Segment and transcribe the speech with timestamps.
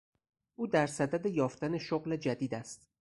[0.55, 2.89] او درصدد یافتن شغل جدید است.